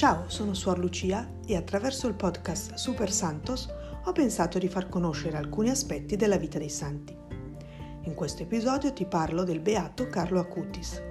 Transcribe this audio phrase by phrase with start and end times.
[0.00, 3.68] Ciao, sono Suor Lucia e attraverso il podcast Super Santos
[4.02, 7.14] ho pensato di far conoscere alcuni aspetti della vita dei santi.
[8.04, 11.02] In questo episodio ti parlo del beato Carlo Acutis.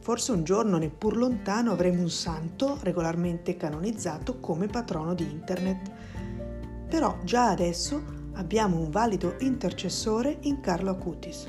[0.00, 5.92] Forse un giorno, neppur lontano, avremo un santo regolarmente canonizzato come patrono di Internet.
[6.88, 8.02] Però già adesso
[8.32, 11.48] abbiamo un valido intercessore in Carlo Acutis.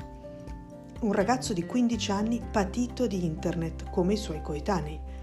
[1.00, 5.13] Un ragazzo di 15 anni patito di Internet come i suoi coetanei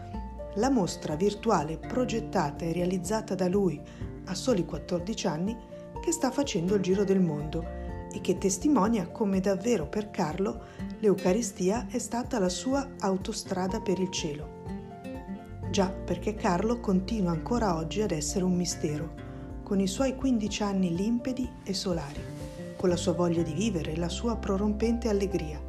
[0.56, 3.80] la mostra virtuale progettata e realizzata da lui
[4.26, 5.56] a soli 14 anni
[6.02, 7.64] che sta facendo il giro del mondo
[8.12, 10.64] e che testimonia come davvero per Carlo
[11.00, 14.60] l'Eucaristia è stata la sua autostrada per il cielo.
[15.70, 19.14] Già perché Carlo continua ancora oggi ad essere un mistero,
[19.62, 22.20] con i suoi 15 anni limpidi e solari,
[22.76, 25.60] con la sua voglia di vivere, la sua prorompente allegria,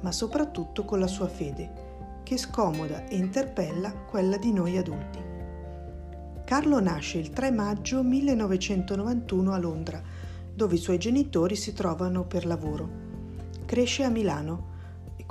[0.00, 5.18] ma soprattutto con la sua fede, che scomoda e interpella quella di noi adulti.
[6.44, 10.02] Carlo nasce il 3 maggio 1991 a Londra,
[10.54, 12.88] dove i suoi genitori si trovano per lavoro.
[13.64, 14.70] Cresce a Milano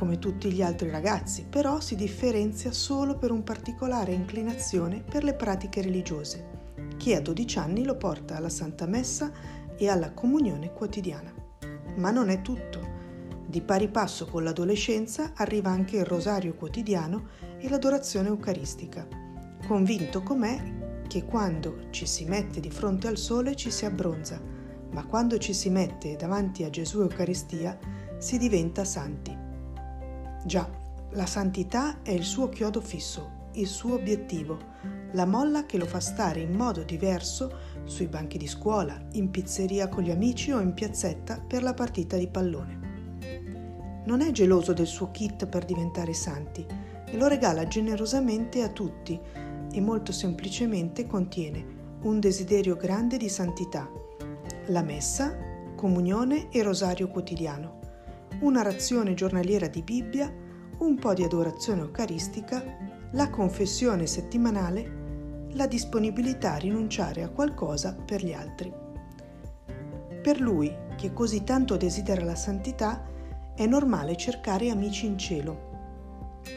[0.01, 5.35] come tutti gli altri ragazzi, però si differenzia solo per un particolare inclinazione per le
[5.35, 9.31] pratiche religiose, che a 12 anni lo porta alla Santa Messa
[9.77, 11.31] e alla comunione quotidiana.
[11.97, 12.79] Ma non è tutto.
[13.45, 17.27] Di pari passo con l'adolescenza arriva anche il rosario quotidiano
[17.59, 19.07] e l'adorazione eucaristica,
[19.67, 24.41] convinto com'è che quando ci si mette di fronte al sole ci si abbronza,
[24.91, 27.77] ma quando ci si mette davanti a Gesù Eucaristia
[28.17, 29.35] si diventa santi.
[30.45, 30.69] Già,
[31.11, 34.57] la santità è il suo chiodo fisso, il suo obiettivo,
[35.13, 37.51] la molla che lo fa stare in modo diverso
[37.83, 42.15] sui banchi di scuola, in pizzeria con gli amici o in piazzetta per la partita
[42.17, 42.79] di pallone.
[44.05, 46.65] Non è geloso del suo kit per diventare santi
[47.05, 49.19] e lo regala generosamente a tutti
[49.73, 53.89] e molto semplicemente contiene un desiderio grande di santità
[54.67, 55.35] la messa,
[55.75, 57.79] comunione e rosario quotidiano,
[58.41, 60.31] una razione giornaliera di Bibbia,
[60.79, 62.63] un po' di adorazione eucaristica,
[63.11, 68.71] la confessione settimanale, la disponibilità a rinunciare a qualcosa per gli altri.
[70.21, 73.05] Per lui, che così tanto desidera la santità,
[73.55, 75.69] è normale cercare amici in cielo.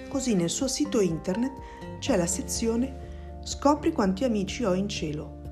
[0.08, 1.52] Così nel suo sito internet
[1.98, 3.02] c'è la sezione
[3.42, 5.42] Scopri quanti amici ho in cielo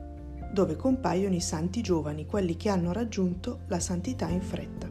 [0.52, 4.90] dove compaiono i santi giovani, quelli che hanno raggiunto la santità in fretta.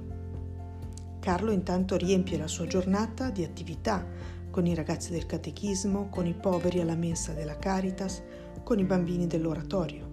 [1.20, 4.04] Carlo intanto riempie la sua giornata di attività
[4.50, 8.24] con i ragazzi del catechismo, con i poveri alla mensa della Caritas,
[8.64, 10.10] con i bambini dell'oratorio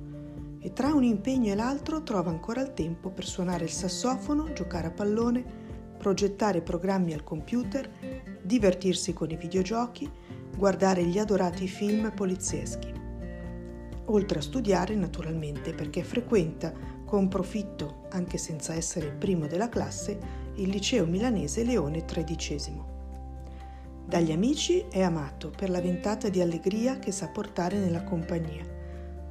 [0.61, 4.89] e tra un impegno e l'altro trova ancora il tempo per suonare il sassofono, giocare
[4.89, 5.45] a pallone,
[5.97, 7.89] progettare programmi al computer,
[8.43, 10.11] divertirsi con i videogiochi,
[10.57, 12.98] guardare gli adorati film polizieschi
[14.09, 16.73] oltre a studiare naturalmente perché frequenta
[17.05, 20.19] con profitto, anche senza essere il primo della classe,
[20.57, 22.97] il liceo milanese Leone XIII.
[24.05, 28.65] Dagli amici è amato per la ventata di allegria che sa portare nella compagnia,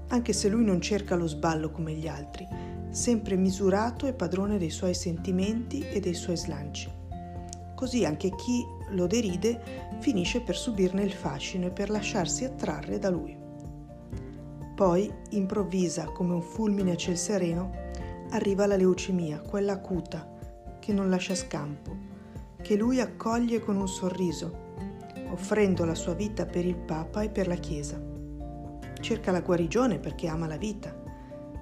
[0.09, 2.47] anche se lui non cerca lo sballo come gli altri,
[2.89, 6.89] sempre misurato e padrone dei suoi sentimenti e dei suoi slanci.
[7.75, 9.59] Così anche chi lo deride
[9.99, 13.46] finisce per subirne il fascino e per lasciarsi attrarre da lui.
[14.77, 17.71] Poi, improvvisa come un fulmine a ciel sereno,
[18.29, 20.31] arriva la leucemia, quella acuta,
[20.77, 21.97] che non lascia scampo,
[22.61, 24.75] che lui accoglie con un sorriso,
[25.31, 27.99] offrendo la sua vita per il Papa e per la Chiesa.
[28.99, 30.95] Cerca la guarigione perché ama la vita,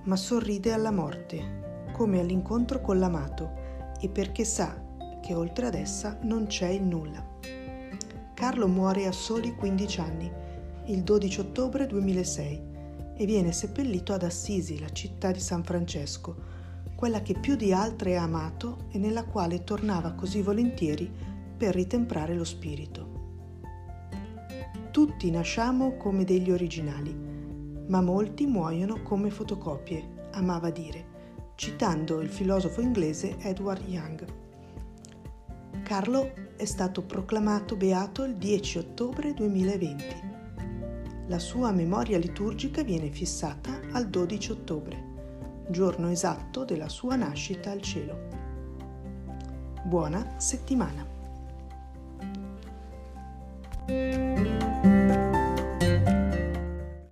[0.04, 3.50] ma sorride alla morte, come all'incontro con l'amato,
[4.02, 4.78] e perché sa
[5.22, 7.25] che oltre ad essa non c'è il nulla.
[8.34, 10.30] Carlo muore a soli 15 anni,
[10.88, 12.74] il 12 ottobre 2006
[13.17, 16.35] e viene seppellito ad Assisi, la città di San Francesco,
[16.95, 21.12] quella che più di altre ha amato e nella quale tornava così volentieri
[21.57, 23.13] per ritemprare lo spirito.
[24.91, 27.13] Tutti nasciamo come degli originali,
[27.88, 31.13] ma molti muoiono come fotocopie, amava dire,
[31.56, 34.25] citando il filosofo inglese Edward Young.
[35.83, 40.35] Carlo è stato proclamato beato il 10 ottobre 2020
[41.27, 45.04] la sua memoria liturgica viene fissata al 12 ottobre,
[45.69, 48.27] giorno esatto della sua nascita al cielo.
[49.86, 51.14] Buona settimana!